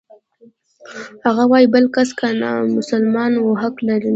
هغه 1.25 1.43
وايي 1.51 1.67
بل 1.73 1.85
کس 1.95 2.09
که 2.19 2.27
نامسلمان 2.41 3.33
و 3.39 3.47
حق 3.61 3.77
نلري. 3.87 4.09